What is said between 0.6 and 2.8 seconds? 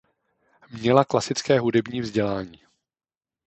Měla klasické hudební vzdělání.